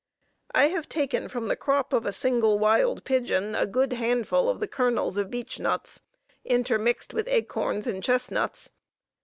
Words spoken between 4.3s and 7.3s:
of the kernels of beechnuts, intermixed with